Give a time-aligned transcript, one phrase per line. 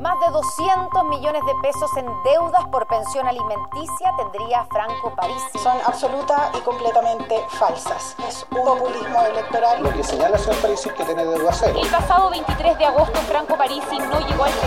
[0.00, 5.58] Más de 200 millones de pesos en deudas por pensión alimenticia tendría Franco Parisi.
[5.58, 8.16] Son absoluta y completamente falsas.
[8.26, 9.82] Es un populismo electoral.
[9.82, 11.78] Lo que señala el señor Parisi es que tiene deuda cero.
[11.78, 14.66] El pasado 23 de agosto, Franco Parisi no llegó al su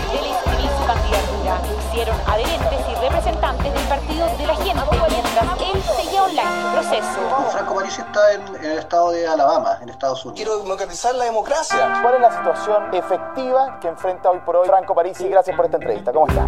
[0.86, 1.60] candidatura.
[1.90, 7.50] Hicieron adherentes y representantes del Partido de la Gente, mientras él seguía online proceso.
[7.50, 10.36] Franco Parisi está en, en el estado de Alabama, en Estados Unidos.
[10.36, 12.00] Quiero democratizar la democracia.
[12.02, 15.28] ¿Cuál es la situación efectiva que enfrenta hoy por hoy Franco Parisi?
[15.28, 16.12] Gracias por esta entrevista.
[16.12, 16.44] ¿Cómo está?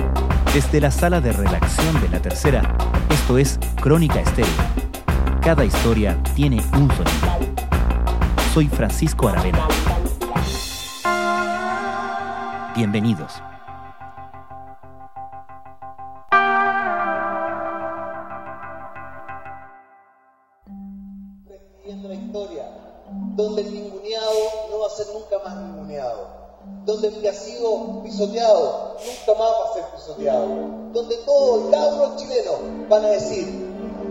[0.52, 2.62] Desde la sala de redacción de La Tercera,
[3.10, 4.52] esto es Crónica Estéreo.
[5.42, 7.56] Cada historia tiene un sonido.
[8.52, 9.66] Soy Francisco Aravena.
[12.74, 13.42] Bienvenidos.
[27.38, 30.46] Sido pisoteado nunca más va a ser pisoteado,
[30.92, 32.54] donde todos, cada uno de los chilenos
[32.88, 33.46] van a decir,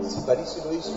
[0.06, 0.92] si París lo hizo,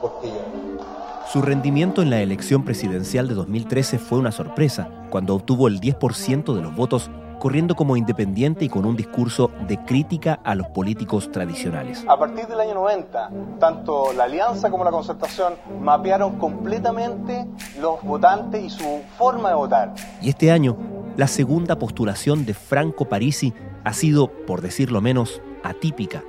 [0.00, 1.00] ¿por qué yo no?
[1.30, 6.54] Su rendimiento en la elección presidencial de 2013 fue una sorpresa, cuando obtuvo el 10%
[6.54, 7.08] de los votos
[7.40, 12.04] corriendo como independiente y con un discurso de crítica a los políticos tradicionales.
[12.06, 17.46] A partir del año 90, tanto la Alianza como la Concertación mapearon completamente
[17.80, 19.94] los votantes y su forma de votar.
[20.20, 20.76] Y este año,
[21.16, 23.52] la segunda postulación de Franco Parisi
[23.84, 26.22] ha sido, por decirlo menos, atípica.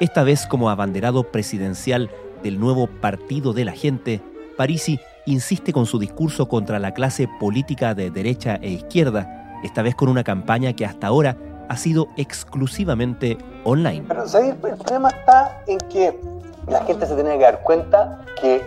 [0.00, 2.10] Esta vez como abanderado presidencial
[2.42, 4.20] del nuevo Partido de la Gente,
[4.56, 9.94] Parisi insiste con su discurso contra la clase política de derecha e izquierda, esta vez
[9.94, 11.36] con una campaña que hasta ahora
[11.68, 14.04] ha sido exclusivamente online.
[14.06, 16.18] Pero el problema está en que
[16.68, 18.62] la gente se tiene que dar cuenta que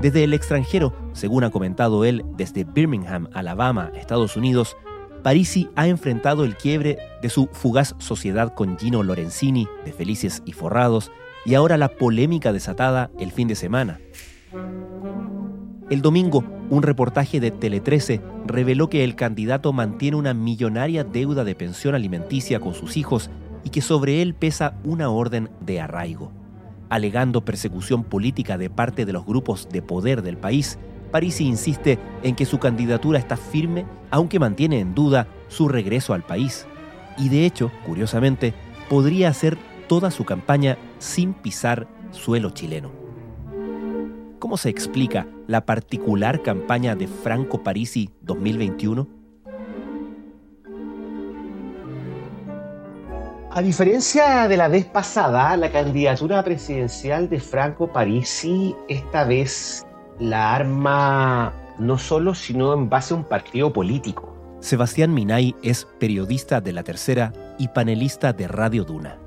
[0.00, 4.76] Desde el extranjero, según ha comentado él, desde Birmingham, Alabama, Estados Unidos,
[5.22, 10.52] Parisi ha enfrentado el quiebre de su fugaz sociedad con Gino Lorenzini, de Felices y
[10.52, 11.12] Forrados,
[11.44, 14.00] y ahora la polémica desatada el fin de semana.
[15.90, 21.44] El domingo, un reportaje de Tele 13 reveló que el candidato mantiene una millonaria deuda
[21.44, 23.30] de pensión alimenticia con sus hijos
[23.64, 26.39] y que sobre él pesa una orden de arraigo.
[26.90, 30.78] Alegando persecución política de parte de los grupos de poder del país,
[31.10, 36.24] Parisi insiste en que su candidatura está firme, aunque mantiene en duda su regreso al
[36.24, 36.66] país.
[37.16, 38.54] Y de hecho, curiosamente,
[38.88, 39.56] podría hacer
[39.88, 42.90] toda su campaña sin pisar suelo chileno.
[44.40, 49.19] ¿Cómo se explica la particular campaña de Franco Parisi 2021?
[53.52, 59.84] A diferencia de la vez pasada, la candidatura presidencial de Franco Parisi esta vez
[60.20, 64.36] la arma no solo, sino en base a un partido político.
[64.60, 69.18] Sebastián Minay es periodista de La Tercera y panelista de Radio Duna.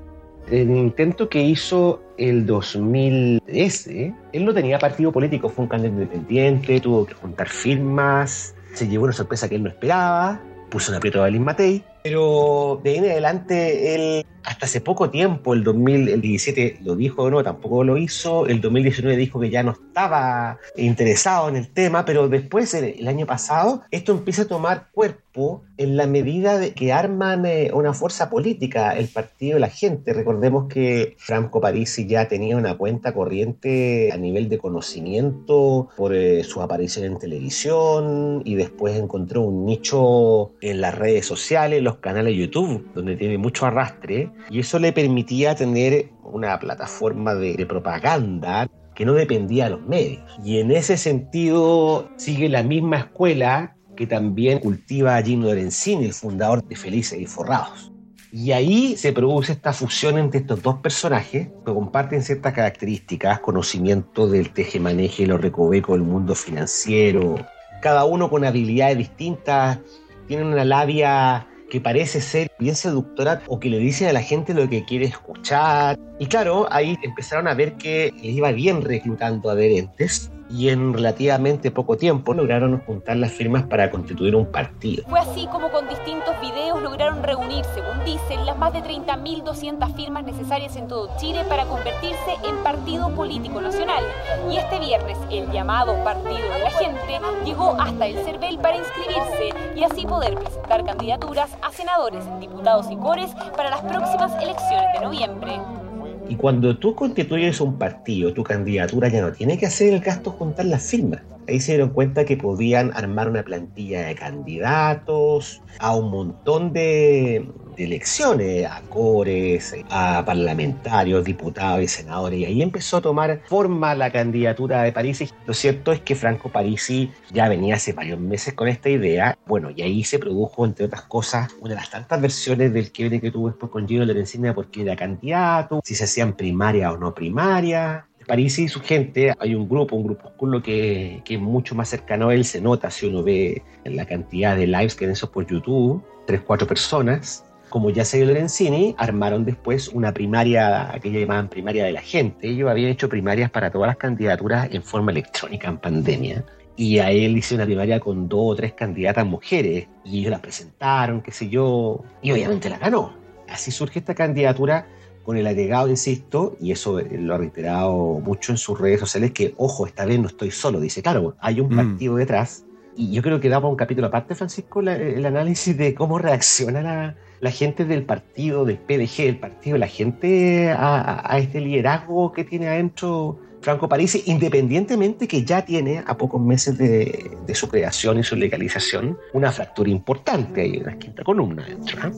[0.50, 6.80] El intento que hizo el 2013, él no tenía partido político, fue un candidato independiente,
[6.80, 10.40] tuvo que juntar firmas, se llevó una sorpresa que él no esperaba,
[10.70, 15.10] puso un aprieto a Balín Matei, pero de ahí en adelante él, hasta hace poco
[15.10, 19.64] tiempo, el 2017 lo dijo o no, tampoco lo hizo, el 2019 dijo que ya
[19.64, 24.88] no estaba interesado en el tema, pero después, el, año pasado, esto empieza a tomar
[24.92, 29.70] cuerpo en la medida de que arman eh, una fuerza política, el partido de la
[29.70, 30.14] gente.
[30.14, 36.44] Recordemos que Franco Parisi ya tenía una cuenta corriente a nivel de conocimiento por eh,
[36.44, 42.36] su aparición en televisión y después encontró un nicho en las redes sociales, los canales
[42.36, 48.70] YouTube, donde tiene mucho arrastre y eso le permitía tener una plataforma de, de propaganda
[48.96, 50.22] que no dependía de los medios.
[50.44, 56.64] Y en ese sentido sigue la misma escuela que también cultiva Gino Lorenzini, el fundador
[56.64, 57.92] de Felices y Forrados.
[58.32, 64.28] Y ahí se produce esta fusión entre estos dos personajes que comparten ciertas características, conocimiento
[64.28, 67.36] del tejemaneje los recovecos del mundo financiero,
[67.80, 69.80] cada uno con habilidades distintas,
[70.28, 74.54] tienen una labia que parece ser bien seductora o que le dicen a la gente
[74.54, 75.98] lo que quiere escuchar.
[76.20, 81.72] Y claro, ahí empezaron a ver que les iba bien reclutando adherentes y en relativamente
[81.72, 85.04] poco tiempo lograron juntar las firmas para constituir un partido.
[85.10, 90.24] Fue así como con distintos videos lograron reunir, según dicen, las más de 30.200 firmas
[90.24, 94.04] necesarias en todo Chile para convertirse en partido político nacional.
[94.52, 99.50] Y este viernes el llamado Partido de la Gente llegó hasta el CERVEL para inscribirse
[99.76, 105.00] y así poder presentar candidaturas a senadores, diputados y cores para las próximas elecciones de
[105.00, 105.83] noviembre.
[106.30, 110.32] Y cuando tú constituyes un partido, tu candidatura ya no tiene que hacer el gasto
[110.32, 111.22] juntar las firmas.
[111.48, 117.52] Ahí se dieron cuenta que podían armar una plantilla de candidatos a un montón de,
[117.76, 122.40] de elecciones, a cores, a parlamentarios, diputados y senadores.
[122.40, 125.30] Y ahí empezó a tomar forma la candidatura de Parisi.
[125.46, 129.38] Lo cierto es que Franco Parisi ya venía hace varios meses con esta idea.
[129.46, 133.20] Bueno, y ahí se produjo, entre otras cosas, una de las tantas versiones del quiebre
[133.20, 137.14] que tuvo después con Gino Lorenzini porque era candidato, si se hacían primaria o no
[137.14, 138.08] primaria.
[138.26, 142.30] París y su gente, hay un grupo, un grupúsculo que, que es mucho más cercano
[142.30, 145.46] a él, se nota si uno ve la cantidad de lives que han hecho por
[145.46, 147.44] YouTube, tres, cuatro personas.
[147.74, 152.48] Como ya se dio Lorenzini, armaron después una primaria, que llamaban primaria de la gente.
[152.48, 156.46] Ellos habían hecho primarias para todas las candidaturas en forma electrónica en pandemia.
[156.76, 159.88] Y a él hice una primaria con dos o tres candidatas mujeres.
[160.06, 162.04] Y ellos la presentaron, qué sé yo.
[162.22, 163.16] Y obviamente la ganó.
[163.50, 164.86] Así surge esta candidatura
[165.24, 169.56] con el agregado, insisto, y eso lo ha reiterado mucho en sus redes sociales, que,
[169.58, 170.80] ojo, esta vez no estoy solo.
[170.80, 172.66] Dice, claro, hay un partido detrás.
[172.96, 176.20] Y yo creo que da para un capítulo aparte, Francisco, la, el análisis de cómo
[176.20, 182.44] reacciona la, gente del partido, del PDG, del partido, la gente a, este liderazgo que
[182.44, 188.24] tiene adentro Franco Parisi, independientemente que ya tiene a pocos meses de, su creación y
[188.24, 192.12] su legalización una fractura importante ahí en la quinta columna dentro.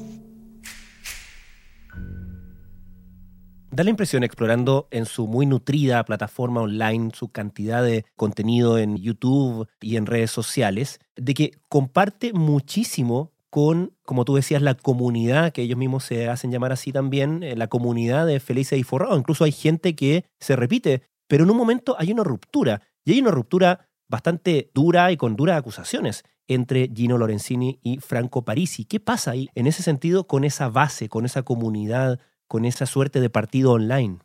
[3.75, 8.95] Da la impresión, explorando en su muy nutrida plataforma online su cantidad de contenido en
[8.95, 15.51] YouTube y en redes sociales, de que comparte muchísimo con, como tú decías, la comunidad,
[15.51, 19.17] que ellos mismos se hacen llamar así también, la comunidad de Felices y Forrado.
[19.17, 23.19] Incluso hay gente que se repite, pero en un momento hay una ruptura, y hay
[23.19, 28.85] una ruptura bastante dura y con duras acusaciones entre Gino Lorenzini y Franco Parisi.
[28.85, 32.21] ¿Qué pasa ahí en ese sentido con esa base, con esa comunidad?
[32.47, 34.19] Con esa suerte de partido online.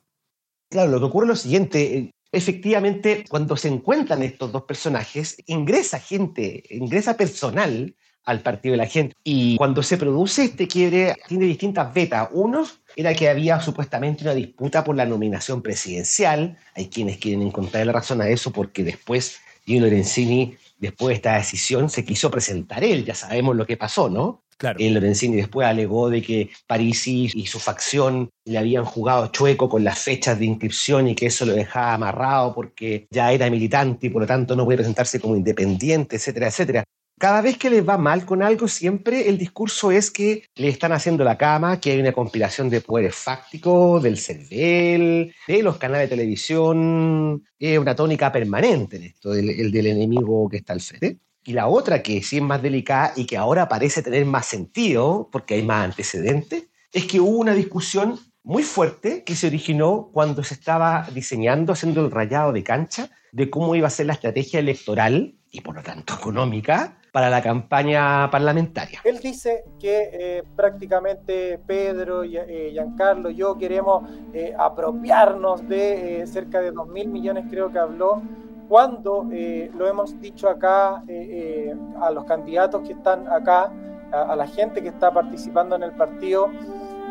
[0.70, 2.12] Claro, lo que ocurre es lo siguiente.
[2.32, 7.94] Efectivamente, cuando se encuentran estos dos personajes, ingresa gente, ingresa personal
[8.24, 9.16] al partido de la gente.
[9.24, 12.28] Y cuando se produce este quiebre, tiene distintas vetas.
[12.32, 16.56] Uno era que había supuestamente una disputa por la nominación presidencial.
[16.74, 21.36] Hay quienes quieren encontrar la razón a eso porque después Gino Lorenzini, después de esta
[21.36, 23.04] decisión, se quiso presentar él.
[23.04, 24.42] Ya sabemos lo que pasó, ¿no?
[24.60, 24.78] Claro.
[24.78, 29.84] El Lorenzini después alegó de que Parisi y su facción le habían jugado chueco con
[29.84, 34.10] las fechas de inscripción y que eso lo dejaba amarrado porque ya era militante y
[34.10, 36.84] por lo tanto no puede presentarse como independiente, etcétera, etcétera.
[37.18, 40.92] Cada vez que les va mal con algo, siempre el discurso es que le están
[40.92, 46.10] haciendo la cama, que hay una compilación de poderes fácticos, del CERVEL, de los canales
[46.10, 50.82] de televisión, es una tónica permanente en esto, el, el del enemigo que está al
[50.82, 51.18] frente.
[51.44, 55.28] Y la otra, que sí es más delicada y que ahora parece tener más sentido,
[55.32, 60.42] porque hay más antecedentes, es que hubo una discusión muy fuerte que se originó cuando
[60.42, 64.60] se estaba diseñando, haciendo el rayado de cancha, de cómo iba a ser la estrategia
[64.60, 69.00] electoral y por lo tanto económica para la campaña parlamentaria.
[69.04, 76.60] Él dice que eh, prácticamente Pedro, y, eh, Giancarlo, yo queremos eh, apropiarnos de cerca
[76.60, 78.22] de 2 mil millones, creo que habló,
[78.70, 83.72] cuando eh, lo hemos dicho acá eh, eh, a los candidatos que están acá,
[84.12, 86.46] a, a, la gente que está participando en el partido,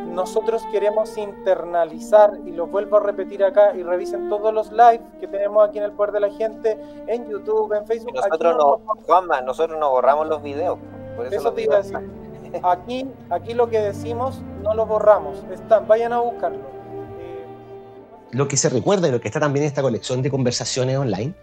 [0.08, 5.28] nosotros queremos internalizar, y lo vuelvo a repetir acá, y revisen todos los lives que
[5.28, 6.78] tenemos aquí en el Poder de la Gente,
[7.08, 8.14] en YouTube, en Facebook.
[8.14, 10.80] Y nosotros no, no, Juanma, nosotros no borramos los videos.
[11.18, 12.00] Por eso, eso te iba a decir.
[12.64, 16.64] Aquí, aquí lo que decimos no lo borramos, están, vayan a buscarlo.
[18.32, 21.34] Lo que se recuerda y lo que está también en esta colección de conversaciones online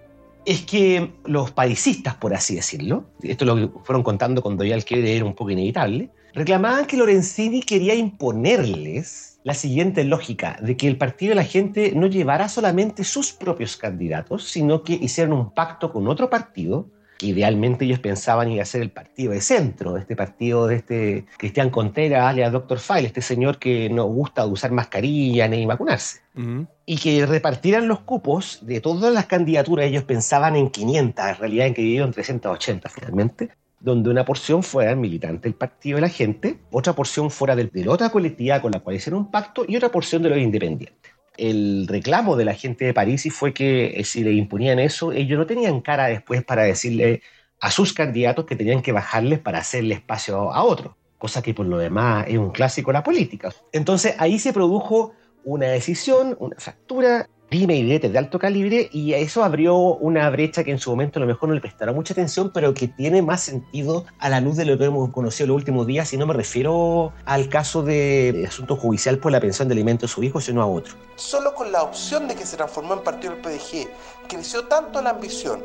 [0.47, 5.17] es que los paisistas, por así decirlo, esto lo fueron contando cuando ya el quiebre
[5.17, 10.97] era un poco inevitable, reclamaban que Lorenzini quería imponerles la siguiente lógica, de que el
[10.97, 15.93] partido de la gente no llevara solamente sus propios candidatos, sino que hicieran un pacto
[15.93, 16.89] con otro partido,
[17.19, 21.27] que idealmente ellos pensaban iba a ser el partido de centro, este partido de este
[21.39, 22.79] Cristian Contreras, alias Dr.
[22.79, 26.21] File, este señor que no gusta usar mascarilla ni vacunarse.
[26.35, 26.67] Uh -huh.
[26.85, 31.67] Y que repartieran los cupos de todas las candidaturas, ellos pensaban en 500, en realidad
[31.67, 36.09] en que dieron 380 finalmente, donde una porción fuera el militante del partido de la
[36.09, 39.65] gente, otra porción fuera de, de la otra colectividad con la cual hicieron un pacto
[39.67, 44.01] y otra porción de los independientes el reclamo de la gente de París fue que
[44.01, 47.23] eh, si le imponían eso, ellos no tenían cara después para decirle
[47.61, 51.67] a sus candidatos que tenían que bajarles para hacerle espacio a otros, cosa que por
[51.67, 53.53] lo demás es un clásico de la política.
[53.73, 55.13] Entonces ahí se produjo
[55.45, 60.65] una decisión, una fractura, dime y direte de alto calibre, y eso abrió una brecha
[60.65, 63.23] que en su momento a lo mejor no le prestaron mucha atención, pero que tiene
[63.23, 66.27] más sentido a la luz de lo que hemos conocido los últimos días, y no
[66.27, 70.41] me refiero al caso de asunto judicial por la pensión de alimentos de su hijo,
[70.41, 70.95] sino a otro.
[71.17, 73.89] Solo con la opción de que se transformó en partido del PDG,
[74.29, 75.63] creció tanto la ambición,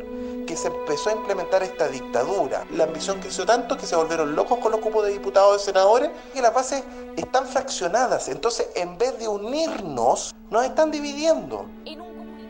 [0.51, 2.65] que se empezó a implementar esta dictadura.
[2.75, 6.09] La ambición creció tanto que se volvieron locos con los cupos de diputados y senadores
[6.35, 6.83] y las bases
[7.15, 8.27] están fraccionadas.
[8.27, 11.65] Entonces, en vez de unirnos, nos están dividiendo.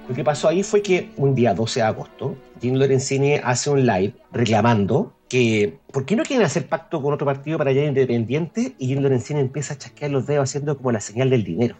[0.10, 3.86] Lo que pasó ahí fue que un día 12 de agosto, Jim Lorenzini hace un
[3.86, 8.74] live reclamando que ¿por qué no quieren hacer pacto con otro partido para allá independiente?
[8.79, 11.75] Y Jim Lorenzini empieza a chasquear los dedos haciendo como la señal del dinero.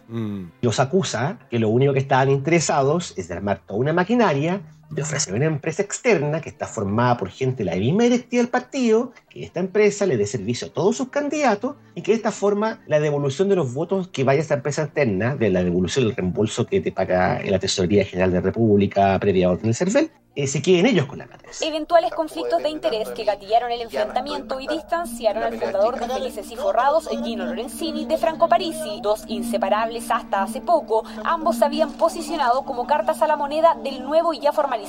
[0.60, 4.62] Los acusa que lo único que estaban interesados es de armar toda una maquinaria,
[4.94, 8.50] de ofrecer una empresa externa que está formada por gente de la misma directiva del
[8.50, 12.30] partido, que esta empresa le dé servicio a todos sus candidatos y que de esta
[12.30, 16.06] forma la devolución de los votos que vaya a esta empresa externa, de la devolución
[16.06, 20.10] del reembolso que te paga la Tesorería General de la República previa orden del CERVEL,
[20.34, 21.60] eh, se queden ellos con la matriz.
[21.60, 26.56] Eventuales conflictos de interés que gatillaron el enfrentamiento y distanciaron al fundador de Felices y
[26.56, 31.04] Forrados, Gino Lorenzini, de Franco Parisi, dos inseparables hasta hace poco.
[31.24, 34.81] Ambos se habían posicionado como cartas a la moneda del nuevo y ya formalizado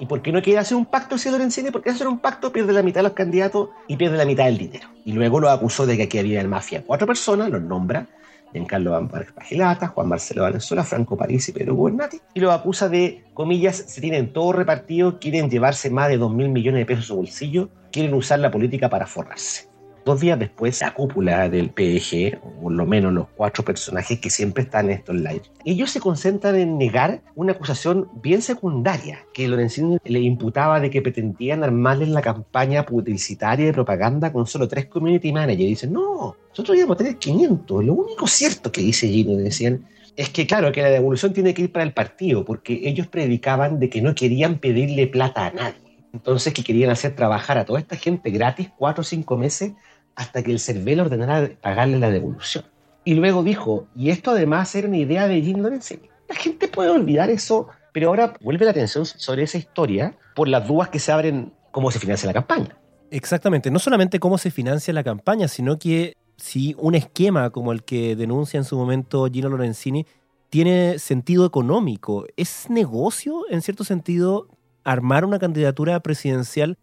[0.00, 1.70] ¿Y por qué no quiere hacer un pacto si Lorenzini?
[1.70, 4.58] Porque hacer un pacto pierde la mitad de los candidatos y pierde la mitad del
[4.58, 4.88] dinero.
[5.04, 6.82] Y luego lo acusó de que aquí había el mafia.
[6.86, 8.06] Cuatro personas, los nombra,
[8.54, 13.76] Giancarlo Pagilata, Juan Marcelo Valenzuela, Franco París y Pedro Gubernati, y lo acusa de, comillas,
[13.76, 17.16] se tienen todo repartido, quieren llevarse más de 2 mil millones de pesos a su
[17.16, 19.73] bolsillo, quieren usar la política para forrarse.
[20.04, 24.28] Dos días después, la cúpula del PEG, o por lo menos los cuatro personajes que
[24.28, 29.48] siempre están en estos live, ellos se concentran en negar una acusación bien secundaria que
[29.48, 34.86] Lorenzini le imputaba de que pretendían armarles la campaña publicitaria de propaganda con solo tres
[34.86, 35.62] community managers.
[35.62, 37.84] Y dicen, no, nosotros íbamos a tener 500.
[37.84, 41.62] Lo único cierto que dice Gino, decían, es que claro, que la devolución tiene que
[41.62, 45.84] ir para el partido, porque ellos predicaban de que no querían pedirle plata a nadie.
[46.12, 49.72] Entonces que querían hacer trabajar a toda esta gente gratis cuatro o cinco meses
[50.16, 52.64] hasta que el CERVEL ordenara pagarle la devolución.
[53.04, 56.08] Y luego dijo, y esto además era una idea de Jim Lorenzini.
[56.28, 60.66] La gente puede olvidar eso, pero ahora vuelve la atención sobre esa historia por las
[60.66, 62.76] dudas que se abren cómo se financia la campaña.
[63.10, 67.84] Exactamente, no solamente cómo se financia la campaña, sino que si un esquema como el
[67.84, 70.06] que denuncia en su momento Gino Lorenzini
[70.50, 72.26] tiene sentido económico.
[72.36, 74.48] ¿Es negocio, en cierto sentido,
[74.84, 76.78] armar una candidatura presidencial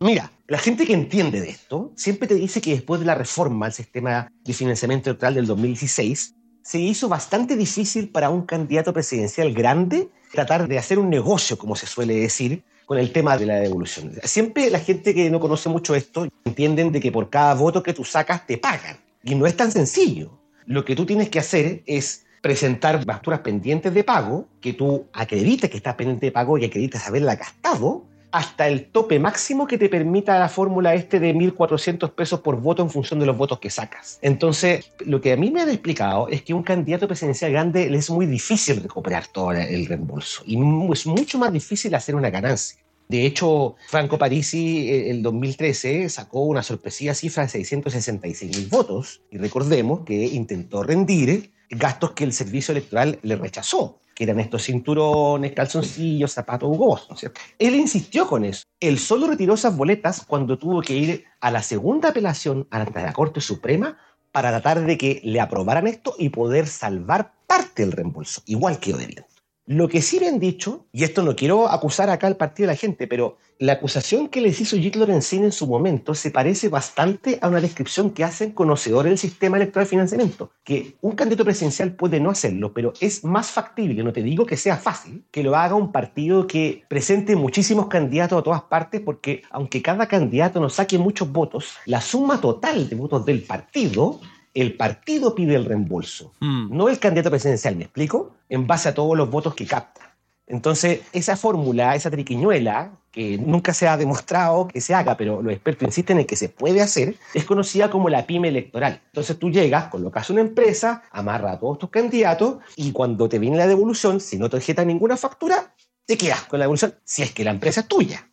[0.00, 3.66] Mira, la gente que entiende de esto siempre te dice que después de la reforma
[3.66, 9.52] al sistema de financiamiento electoral del 2016, se hizo bastante difícil para un candidato presidencial
[9.52, 13.56] grande tratar de hacer un negocio, como se suele decir, con el tema de la
[13.56, 14.12] devolución.
[14.24, 17.94] Siempre la gente que no conoce mucho esto entienden de que por cada voto que
[17.94, 18.98] tú sacas te pagan.
[19.22, 20.38] Y no es tan sencillo.
[20.66, 25.70] Lo que tú tienes que hacer es presentar facturas pendientes de pago, que tú acredites
[25.70, 29.88] que estás pendiente de pago y acredites haberla gastado, hasta el tope máximo que te
[29.88, 33.70] permita la fórmula este de 1.400 pesos por voto en función de los votos que
[33.70, 34.18] sacas.
[34.22, 37.98] Entonces, lo que a mí me han explicado es que un candidato presidencial grande le
[37.98, 40.54] es muy difícil recuperar todo el reembolso y
[40.92, 42.80] es mucho más difícil hacer una ganancia.
[43.08, 49.22] De hecho, Franco Parisi en el 2013 sacó una sorpresiva cifra de 666 mil votos
[49.30, 54.64] y recordemos que intentó rendir gastos que el servicio electoral le rechazó que eran estos
[54.64, 57.40] cinturones, calzoncillos, zapatos Hugo ¿no es cierto?
[57.58, 58.64] Él insistió con eso.
[58.80, 63.12] Él solo retiró esas boletas cuando tuvo que ir a la segunda apelación ante la
[63.12, 63.98] Corte Suprema
[64.30, 68.92] para tratar de que le aprobaran esto y poder salvar parte del reembolso, igual que
[68.92, 69.33] debiendo.
[69.66, 72.74] Lo que sí me han dicho, y esto no quiero acusar acá al partido de
[72.74, 76.68] la gente, pero la acusación que les hizo Git Lorenzini en su momento se parece
[76.68, 81.46] bastante a una descripción que hacen conocedores del sistema electoral de financiamiento, que un candidato
[81.46, 85.42] presidencial puede no hacerlo, pero es más factible, no te digo que sea fácil, que
[85.42, 90.60] lo haga un partido que presente muchísimos candidatos a todas partes, porque aunque cada candidato
[90.60, 94.20] no saque muchos votos, la suma total de votos del partido
[94.54, 98.34] el partido pide el reembolso, no el candidato presidencial, ¿me explico?
[98.48, 100.14] En base a todos los votos que capta.
[100.46, 105.52] Entonces, esa fórmula, esa triquiñuela, que nunca se ha demostrado que se haga, pero los
[105.52, 109.00] expertos insisten en que se puede hacer, es conocida como la pyme electoral.
[109.06, 113.56] Entonces tú llegas, colocas una empresa, amarra a todos tus candidatos y cuando te viene
[113.56, 117.30] la devolución, si no te objeta ninguna factura, te quedas con la devolución si es
[117.30, 118.28] que la empresa es tuya.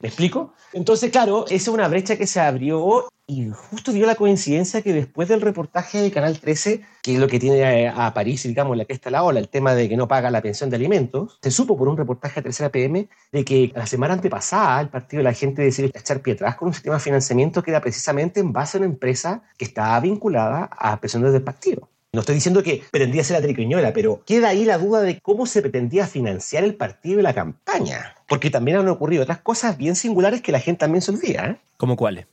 [0.00, 0.54] ¿Me explico?
[0.72, 4.92] Entonces, claro, esa es una brecha que se abrió y justo dio la coincidencia que
[4.92, 8.84] después del reportaje de Canal 13, que es lo que tiene a París, digamos, la
[8.84, 11.50] que está la ola, el tema de que no paga la pensión de alimentos, se
[11.50, 15.24] supo por un reportaje de Tercera PM de que la semana antepasada el partido de
[15.24, 18.52] la gente decidió echar pie atrás con un sistema de financiamiento que era precisamente en
[18.52, 21.88] base a una empresa que estaba vinculada a pensiones del partido.
[22.14, 25.46] No estoy diciendo que pretendía ser la triquiñuela, pero queda ahí la duda de cómo
[25.46, 28.14] se pretendía financiar el partido y la campaña.
[28.28, 31.46] Porque también han ocurrido otras cosas bien singulares que la gente también se olvida.
[31.46, 31.56] ¿eh?
[31.76, 32.26] ¿Cómo cuáles?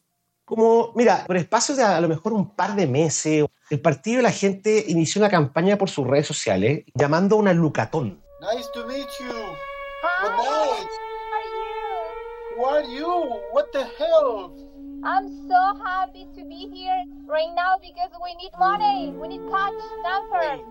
[0.46, 4.24] Como, mira, por espacio de a lo mejor un par de meses, el partido y
[4.24, 8.22] la gente inició una campaña por sus redes sociales llamando a una lucatón.
[8.40, 9.34] Nice to meet you.
[10.22, 10.90] Good night.
[12.56, 13.08] Who are you?
[13.52, 14.71] What the hell?
[15.04, 19.10] I'm so happy to be here right now because we need money.
[19.18, 20.62] We need cash transfer.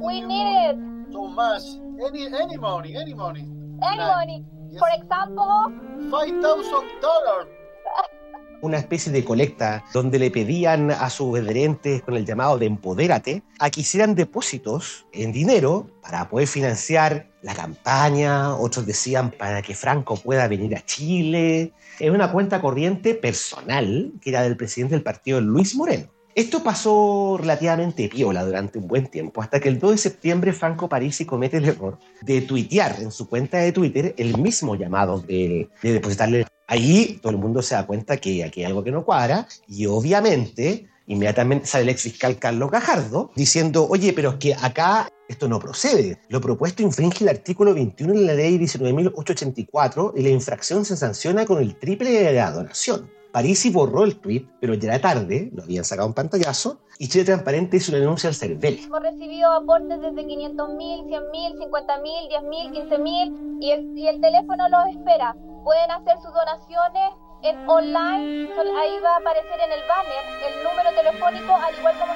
[0.00, 0.76] We need it.
[1.12, 1.62] So much.
[2.00, 3.44] Any any money, any money.
[3.84, 4.44] Any money.
[4.78, 5.70] For example,
[6.10, 7.48] Five thousand dollars.
[8.62, 13.42] una especie de colecta donde le pedían a sus adherentes con el llamado de empodérate
[13.58, 19.74] a que hicieran depósitos en dinero para poder financiar la campaña, otros decían para que
[19.74, 21.72] Franco pueda venir a Chile.
[22.00, 26.08] Es una cuenta corriente personal que era del presidente del partido Luis Moreno.
[26.34, 30.88] Esto pasó relativamente piola durante un buen tiempo, hasta que el 2 de septiembre Franco
[30.88, 35.68] Parisi comete el error de tuitear en su cuenta de Twitter el mismo llamado de,
[35.82, 36.46] de depositarle.
[36.66, 39.84] Ahí todo el mundo se da cuenta que aquí hay algo que no cuadra y
[39.84, 45.48] obviamente inmediatamente sale el ex fiscal Carlos Gajardo diciendo, oye, pero es que acá esto
[45.48, 46.20] no procede.
[46.28, 51.46] Lo propuesto infringe el artículo 21 de la ley 19.884 y la infracción se sanciona
[51.46, 53.10] con el triple de la donación.
[53.32, 57.24] Parisi borró el tweet, pero ya era tarde, lo habían sacado un pantallazo, y Chile
[57.24, 58.78] Transparente hizo una denuncia al CERVEL.
[58.84, 63.70] hemos recibido aportes desde 500 mil, 100 mil, 50 mil, 10 mil, 15 mil y
[63.72, 65.34] el, y el teléfono los espera.
[65.64, 67.10] Pueden hacer sus donaciones
[67.42, 72.13] en online, ahí va a aparecer en el banner el número telefónico, al igual como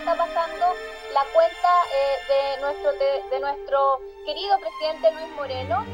[1.19, 3.79] la cuenta eh, de, nuestro, de, de nuestro
[4.25, 5.85] querido presidente Luis Moreno.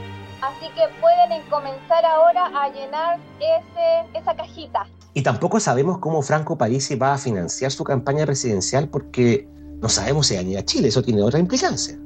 [0.42, 4.86] Así que pueden comenzar ahora a llenar ese, esa cajita.
[5.14, 9.48] Y tampoco sabemos cómo Franco Parisi va a financiar su campaña presidencial porque
[9.80, 11.98] no sabemos si va a Chile, eso tiene otra implicancia.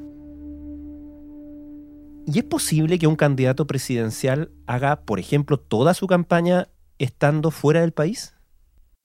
[2.27, 7.81] ¿Y es posible que un candidato presidencial haga, por ejemplo, toda su campaña estando fuera
[7.81, 8.35] del país?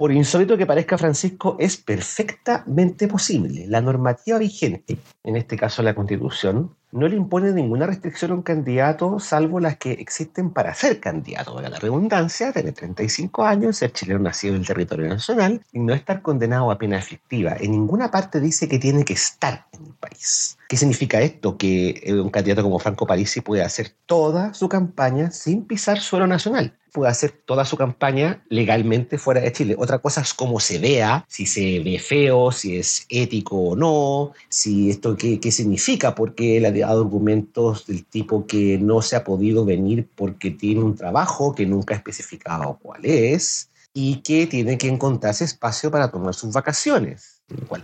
[0.04, 3.68] Por insólito que parezca Francisco, es perfectamente posible.
[3.68, 8.42] La normativa vigente, en este caso la Constitución, no le impone ninguna restricción a un
[8.42, 11.54] candidato salvo las que existen para ser candidato.
[11.54, 15.94] Valga la redundancia, tener 35 años, ser chileno nacido en el territorio nacional y no
[15.94, 17.56] estar condenado a pena efectiva.
[17.58, 20.58] En ninguna parte dice que tiene que estar en el país.
[20.74, 21.56] ¿Qué significa esto?
[21.56, 26.26] Que eh, un candidato como Franco Parisi puede hacer toda su campaña sin pisar suelo
[26.26, 26.76] nacional.
[26.92, 29.76] Puede hacer toda su campaña legalmente fuera de Chile.
[29.78, 34.32] Otra cosa es cómo se vea, si se ve feo, si es ético o no,
[34.50, 39.16] si esto qué, qué significa, porque él ha dado argumentos del tipo que no se
[39.16, 44.48] ha podido venir porque tiene un trabajo que nunca ha especificado cuál es y que
[44.48, 47.33] tiene que encontrarse espacio para tomar sus vacaciones.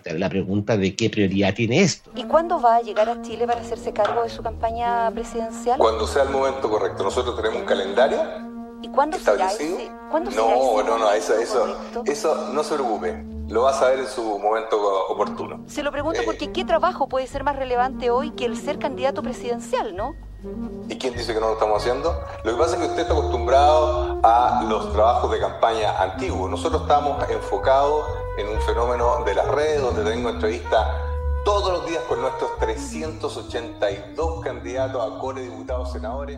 [0.03, 2.11] Te da la pregunta de qué prioridad tiene esto.
[2.15, 5.77] ¿Y cuándo va a llegar a Chile para hacerse cargo de su campaña presidencial?
[5.77, 7.03] Cuando sea el momento correcto.
[7.03, 8.19] Nosotros tenemos un calendario
[8.81, 9.77] ¿Y cuándo será establecido.
[9.79, 9.91] ese?
[10.09, 13.23] ¿Cuándo será No, ese no, no, eso, eso, eso no se preocupe.
[13.49, 14.77] Lo vas a ver en su momento
[15.09, 15.63] oportuno.
[15.67, 16.25] Se lo pregunto Eh.
[16.25, 20.15] porque ¿qué trabajo puede ser más relevante hoy que el ser candidato presidencial, no?
[20.87, 22.15] ¿Y quién dice que no lo estamos haciendo?
[22.45, 26.49] Lo que pasa es que usted está acostumbrado a los trabajos de campaña antiguos.
[26.49, 28.05] Nosotros estamos enfocados
[28.39, 30.87] en un fenómeno de las redes donde tengo entrevistas
[31.43, 36.37] todos los días con nuestros 382 candidatos a core diputados, senadores.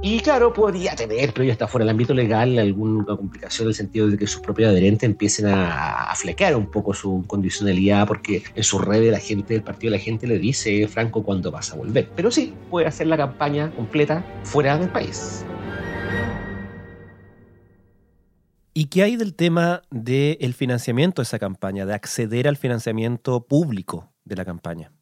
[0.00, 3.74] Y claro, podría tener, pero ya está fuera del ámbito legal, alguna complicación en el
[3.74, 8.44] sentido de que sus propios adherentes empiecen a, a flequear un poco su condicionalidad, porque
[8.54, 11.76] en sus redes la gente del partido la gente le dice, Franco, ¿cuándo vas a
[11.76, 12.08] volver?
[12.14, 15.44] Pero sí, puede hacer la campaña completa fuera del país.
[18.78, 24.12] ¿Y qué hay del tema del financiamiento de esa campaña, de acceder al financiamiento público
[24.24, 24.92] de la campaña?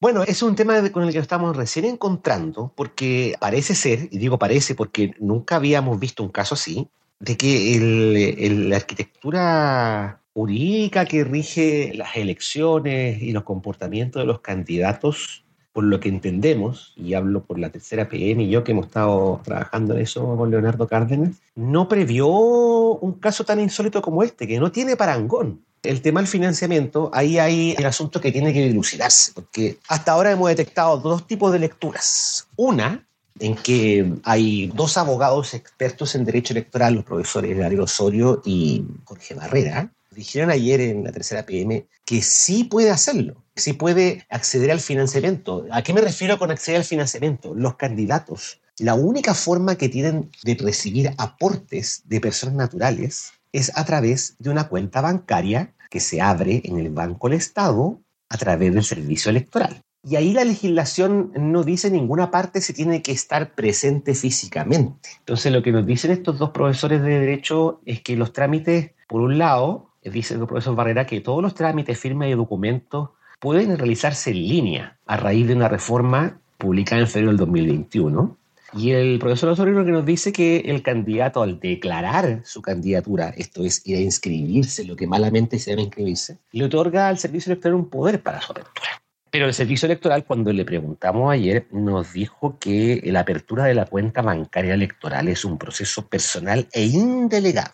[0.00, 4.38] Bueno, es un tema con el que estamos recién encontrando, porque parece ser, y digo
[4.38, 6.88] parece porque nunca habíamos visto un caso así,
[7.20, 14.40] de que el- la arquitectura jurídica que rige las elecciones y los comportamientos de los
[14.40, 15.43] candidatos,
[15.74, 19.40] por lo que entendemos, y hablo por la tercera PM y yo que hemos estado
[19.42, 24.60] trabajando en eso con Leonardo Cárdenas, no previó un caso tan insólito como este, que
[24.60, 25.64] no tiene parangón.
[25.82, 30.30] El tema del financiamiento, ahí hay el asunto que tiene que dilucidarse, porque hasta ahora
[30.30, 32.46] hemos detectado dos tipos de lecturas.
[32.54, 33.04] Una,
[33.40, 39.34] en que hay dos abogados expertos en derecho electoral, los profesores Darío Osorio y Jorge
[39.34, 44.80] Barrera, dijeron ayer en la tercera PM que sí puede hacerlo, sí puede acceder al
[44.80, 45.66] financiamiento.
[45.70, 47.54] ¿A qué me refiero con acceder al financiamiento?
[47.54, 53.84] Los candidatos, la única forma que tienen de recibir aportes de personas naturales es a
[53.84, 58.74] través de una cuenta bancaria que se abre en el Banco del Estado a través
[58.74, 59.80] del servicio electoral.
[60.06, 65.08] Y ahí la legislación no dice en ninguna parte si tiene que estar presente físicamente.
[65.20, 69.22] Entonces lo que nos dicen estos dos profesores de derecho es que los trámites, por
[69.22, 74.30] un lado, dice el profesor Barrera que todos los trámites, firmas y documentos pueden realizarse
[74.30, 78.36] en línea a raíz de una reforma publicada en febrero del 2021
[78.76, 83.64] Y el profesor Osorio que nos dice que el candidato al declarar su candidatura, esto
[83.64, 87.76] es ir a inscribirse, lo que malamente se debe inscribirse, le otorga al servicio electoral
[87.76, 88.88] un poder para su apertura.
[89.30, 93.84] Pero el servicio electoral, cuando le preguntamos ayer, nos dijo que la apertura de la
[93.84, 97.72] cuenta bancaria electoral es un proceso personal e indelegable.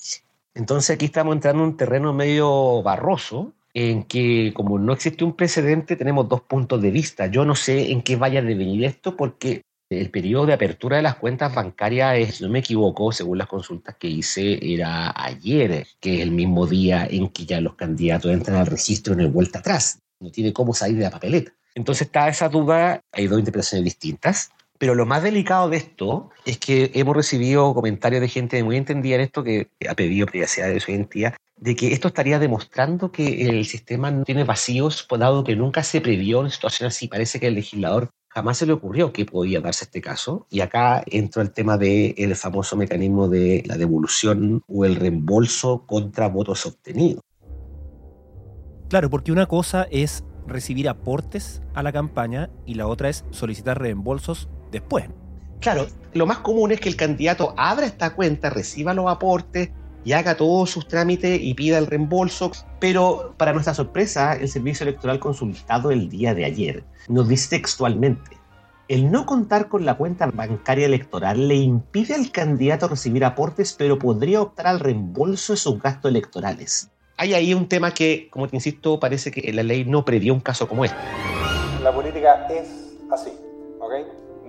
[0.55, 5.35] Entonces aquí estamos entrando en un terreno medio barroso, en que como no existe un
[5.35, 7.27] precedente, tenemos dos puntos de vista.
[7.27, 11.03] Yo no sé en qué vaya a devenir esto porque el periodo de apertura de
[11.03, 16.17] las cuentas bancarias, si no me equivoco, según las consultas que hice, era ayer, que
[16.17, 19.59] es el mismo día en que ya los candidatos entran al registro en el vuelta
[19.59, 19.99] atrás.
[20.21, 21.53] No tiene cómo salir de la papeleta.
[21.75, 24.51] Entonces está esa duda, hay dos interpretaciones distintas.
[24.81, 29.17] Pero lo más delicado de esto es que hemos recibido comentarios de gente muy entendida
[29.17, 33.43] en esto que ha pedido privacidad de su identidad, de que esto estaría demostrando que
[33.43, 37.09] el sistema no tiene vacíos, dado que nunca se previó una situación así.
[37.09, 40.47] Parece que el legislador jamás se le ocurrió que podía darse este caso.
[40.49, 46.29] Y acá entra el tema del famoso mecanismo de la devolución o el reembolso contra
[46.29, 47.21] votos obtenidos.
[48.89, 53.79] Claro, porque una cosa es recibir aportes a la campaña y la otra es solicitar
[53.79, 55.07] reembolsos después.
[55.61, 59.71] Claro, lo más común es que el candidato abra esta cuenta, reciba los aportes
[60.05, 64.85] y haga todos sus trámites y pida el reembolso, pero para nuestra sorpresa, el Servicio
[64.85, 68.41] Electoral consultado el día de ayer nos dice textualmente,
[68.89, 73.99] el no contar con la cuenta bancaria electoral le impide al candidato recibir aportes, pero
[73.99, 76.91] podría optar al reembolso de sus gastos electorales.
[77.17, 80.41] Hay ahí un tema que, como te insisto, parece que la ley no previó un
[80.41, 80.97] caso como este.
[81.85, 82.69] La política es
[83.13, 83.31] así,
[83.79, 83.93] ¿ok?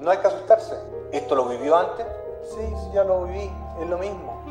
[0.02, 0.76] No hay que asustarse.
[1.12, 2.06] ¿Esto lo vivió antes?
[2.50, 3.50] Sí, ya lo viví,
[3.82, 4.44] es lo mismo.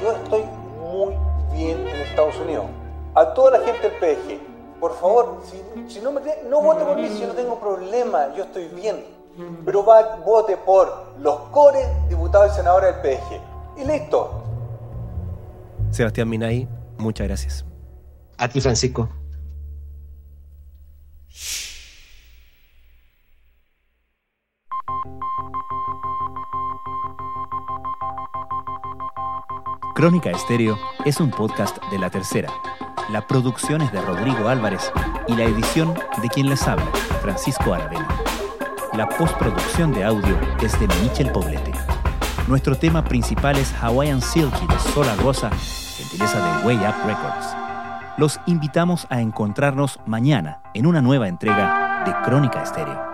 [0.00, 0.44] Yo estoy
[0.80, 1.14] muy
[1.52, 2.66] bien en Estados Unidos.
[3.14, 5.40] A toda la gente del PDG, por favor,
[5.88, 9.04] si, no me creen, no vote por mí si no tengo problema, yo estoy bien.
[9.64, 13.80] Pero va, vote por los cores diputados y senadores del PDG.
[13.80, 14.44] Y listo.
[15.90, 17.64] Sebastián Minay, muchas gracias.
[18.38, 19.08] A ti, Francisco.
[30.04, 32.52] Crónica Estéreo es un podcast de La Tercera.
[33.10, 34.92] La producción es de Rodrigo Álvarez
[35.26, 36.84] y la edición de quien les habla,
[37.22, 38.06] Francisco Aravena.
[38.92, 41.72] La postproducción de audio es de Michel Poblete.
[42.48, 45.50] Nuestro tema principal es Hawaiian Silky de Sola Rosa,
[45.96, 47.56] gentileza de Way Up Records.
[48.18, 53.13] Los invitamos a encontrarnos mañana en una nueva entrega de Crónica Estéreo.